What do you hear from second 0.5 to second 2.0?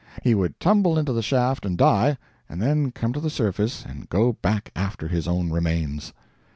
tumble into the shaft and